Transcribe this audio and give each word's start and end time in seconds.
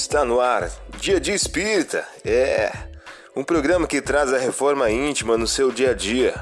Está 0.00 0.24
no 0.24 0.40
ar, 0.40 0.70
Dia 1.00 1.18
de 1.18 1.32
Espírita. 1.32 2.06
É 2.24 2.70
um 3.34 3.42
programa 3.42 3.84
que 3.84 4.00
traz 4.00 4.32
a 4.32 4.38
reforma 4.38 4.88
íntima 4.88 5.36
no 5.36 5.44
seu 5.44 5.72
dia 5.72 5.90
a 5.90 5.92
dia. 5.92 6.34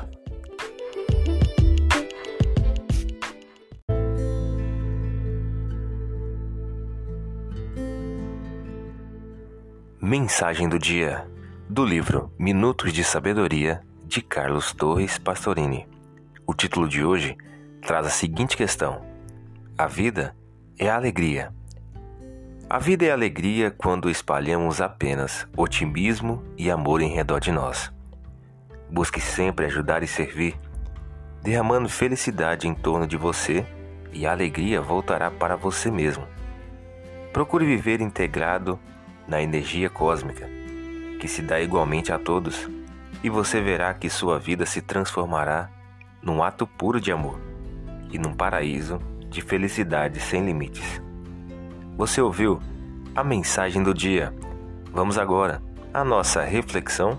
Mensagem 10.03 10.69
do 10.69 10.79
dia 10.79 11.27
do 11.67 11.83
livro 11.83 12.31
Minutos 12.39 12.93
de 12.93 13.03
Sabedoria 13.03 13.81
de 14.05 14.21
Carlos 14.21 14.75
Torres 14.75 15.17
Pastorini. 15.17 15.89
O 16.47 16.53
título 16.53 16.87
de 16.87 17.03
hoje 17.03 17.35
traz 17.81 18.07
a 18.07 18.11
seguinte 18.11 18.55
questão: 18.55 19.03
A 19.79 19.87
vida 19.87 20.37
é 20.79 20.91
alegria. 20.91 21.57
A 22.69 22.81
vida 22.81 23.05
é 23.05 23.13
alegria 23.13 23.71
quando 23.71 24.11
espalhamos 24.11 24.81
apenas 24.81 25.47
otimismo 25.57 26.43
e 26.59 26.69
amor 26.69 27.01
em 27.01 27.15
redor 27.15 27.39
de 27.39 27.53
nós. 27.53 27.93
Busque 28.91 29.21
sempre 29.21 29.67
ajudar 29.67 30.03
e 30.03 30.09
servir, 30.09 30.59
derramando 31.45 31.89
felicidade 31.89 32.67
em 32.67 32.75
torno 32.75 33.07
de 33.07 33.17
você 33.17 33.65
e 34.13 34.27
a 34.27 34.33
alegria 34.33 34.81
voltará 34.81 35.31
para 35.31 35.55
você 35.55 35.93
mesmo. 35.93 36.27
Procure 37.33 37.65
viver 37.65 38.01
integrado 38.01 38.81
na 39.29 39.41
energia 39.41 39.89
cósmica, 39.89 40.49
que 41.21 41.29
se 41.29 41.43
dá 41.43 41.61
igualmente 41.61 42.13
a 42.13 42.19
todos, 42.19 42.69
e 43.23 43.31
você 43.31 43.61
verá 43.61 43.95
que 43.95 44.11
sua 44.11 44.41
vida 44.41 44.67
se 44.67 44.83
transformará 44.83 45.71
num 46.21 46.43
ato 46.43 46.67
puro 46.67 47.01
de 47.01 47.13
amor 47.13 47.41
e 48.11 48.19
num 48.19 48.35
paraíso 48.35 49.01
de 49.31 49.41
felicidade 49.41 50.19
sem 50.19 50.45
limites. 50.45 51.06
Você 51.97 52.21
ouviu 52.21 52.61
a 53.15 53.25
mensagem 53.25 53.83
do 53.83 53.95
dia? 53.95 54.31
Vamos 54.93 55.17
agora 55.17 55.63
à 55.95 56.05
nossa 56.05 56.43
reflexão. 56.43 57.19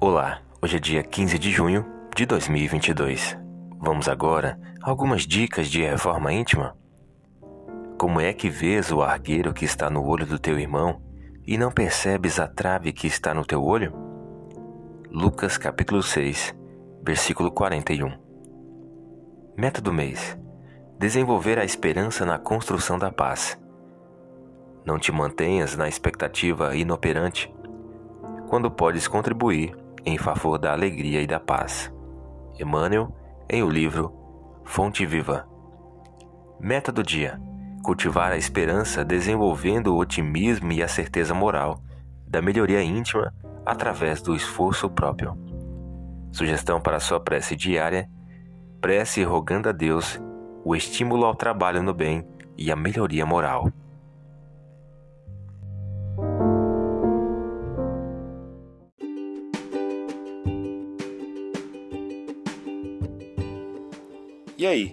Olá, 0.00 0.40
hoje 0.60 0.76
é 0.76 0.80
dia 0.80 1.04
15 1.04 1.38
de 1.38 1.52
junho 1.52 1.86
de 2.16 2.26
2022. 2.26 3.38
Vamos 3.78 4.08
agora 4.08 4.58
a 4.82 4.90
algumas 4.90 5.22
dicas 5.22 5.68
de 5.68 5.80
reforma 5.80 6.32
íntima. 6.32 6.76
Como 7.96 8.20
é 8.20 8.32
que 8.32 8.50
vês 8.50 8.90
o 8.90 9.00
argueiro 9.00 9.54
que 9.54 9.64
está 9.64 9.88
no 9.88 10.04
olho 10.04 10.26
do 10.26 10.40
teu 10.40 10.58
irmão 10.58 11.00
e 11.46 11.56
não 11.56 11.70
percebes 11.70 12.38
a 12.38 12.46
trave 12.46 12.92
que 12.92 13.06
está 13.06 13.34
no 13.34 13.44
teu 13.44 13.62
olho? 13.64 13.92
Lucas 15.10 15.58
capítulo 15.58 16.02
6, 16.02 16.54
versículo 17.02 17.50
41. 17.50 18.12
Meta 19.56 19.80
do 19.80 19.92
mês: 19.92 20.38
desenvolver 20.98 21.58
a 21.58 21.64
esperança 21.64 22.24
na 22.24 22.38
construção 22.38 22.98
da 22.98 23.10
paz. 23.10 23.58
Não 24.84 24.98
te 24.98 25.10
mantenhas 25.10 25.76
na 25.76 25.88
expectativa 25.88 26.76
inoperante, 26.76 27.52
quando 28.48 28.70
podes 28.70 29.08
contribuir 29.08 29.76
em 30.04 30.16
favor 30.16 30.58
da 30.58 30.72
alegria 30.72 31.20
e 31.20 31.26
da 31.26 31.40
paz. 31.40 31.92
Emmanuel, 32.58 33.14
em 33.48 33.62
o 33.62 33.68
livro 33.68 34.14
Fonte 34.64 35.04
Viva. 35.04 35.48
Meta 36.58 36.92
do 36.92 37.02
dia: 37.02 37.40
cultivar 37.82 38.32
a 38.32 38.36
esperança 38.36 39.04
desenvolvendo 39.04 39.94
o 39.94 39.98
otimismo 39.98 40.72
e 40.72 40.82
a 40.82 40.88
certeza 40.88 41.34
moral 41.34 41.82
da 42.26 42.40
melhoria 42.40 42.82
íntima 42.82 43.32
através 43.64 44.22
do 44.22 44.34
esforço 44.34 44.88
próprio. 44.88 45.36
Sugestão 46.32 46.80
para 46.80 47.00
sua 47.00 47.20
prece 47.20 47.56
diária: 47.56 48.08
prece 48.80 49.22
rogando 49.22 49.68
a 49.68 49.72
Deus 49.72 50.20
o 50.64 50.76
estímulo 50.76 51.24
ao 51.24 51.34
trabalho 51.34 51.82
no 51.82 51.92
bem 51.92 52.26
e 52.56 52.70
a 52.70 52.76
melhoria 52.76 53.26
moral. 53.26 53.72
E 64.56 64.66
aí, 64.66 64.92